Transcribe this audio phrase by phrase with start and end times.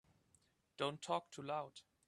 [0.77, 1.81] Don't talk too loud.